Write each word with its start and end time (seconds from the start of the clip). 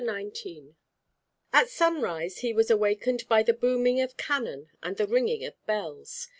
XIX 0.03 0.47
At 1.53 1.69
sunrise 1.69 2.39
he 2.39 2.53
was 2.53 2.71
awakened 2.71 3.23
by 3.29 3.43
the 3.43 3.53
booming 3.53 4.01
of 4.01 4.17
cannon 4.17 4.71
and 4.81 4.97
the 4.97 5.05
ringing 5.05 5.45
of 5.45 5.63
bells. 5.67 6.29